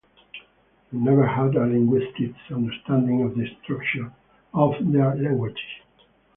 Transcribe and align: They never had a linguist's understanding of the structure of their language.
They 0.91 0.97
never 0.97 1.27
had 1.27 1.53
a 1.55 1.63
linguist's 1.63 2.33
understanding 2.49 3.21
of 3.21 3.35
the 3.35 3.45
structure 3.61 4.11
of 4.51 4.73
their 4.79 5.13
language. 5.13 5.83